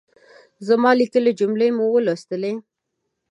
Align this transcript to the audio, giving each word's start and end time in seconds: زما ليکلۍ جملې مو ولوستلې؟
زما 0.67 0.91
ليکلۍ 0.99 1.33
جملې 1.39 1.67
مو 1.77 1.85
ولوستلې؟ 1.91 2.53